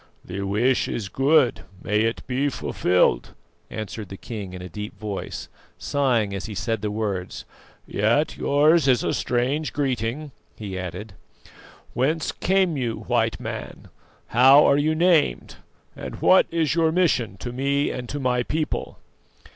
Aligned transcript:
"The 0.25 0.41
wish 0.41 0.87
is 0.87 1.09
good, 1.09 1.61
may 1.83 1.99
it 1.99 2.25
be 2.25 2.49
fulfilled," 2.49 3.35
answered 3.69 4.09
the 4.09 4.17
king 4.17 4.53
in 4.53 4.61
a 4.63 4.67
deep 4.67 4.97
voice, 4.99 5.47
sighing 5.77 6.33
as 6.33 6.45
he 6.47 6.55
said 6.55 6.81
the 6.81 6.89
words. 6.89 7.45
"Yet 7.85 8.35
yours 8.35 8.87
is 8.87 9.03
a 9.03 9.13
strange 9.13 9.73
greeting," 9.73 10.31
he 10.57 10.75
added. 10.75 11.13
"Whence 11.93 12.31
came 12.31 12.75
you, 12.75 12.95
White 13.01 13.39
Man, 13.39 13.89
how 14.29 14.65
are 14.65 14.77
you 14.79 14.95
named, 14.95 15.57
and 15.95 16.19
what 16.19 16.47
is 16.49 16.73
your 16.73 16.91
mission 16.91 17.37
to 17.37 17.53
me 17.53 17.91
and 17.91 18.09
to 18.09 18.19
my 18.19 18.41
people?" 18.41 18.97